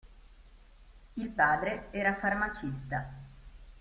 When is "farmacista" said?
2.17-3.07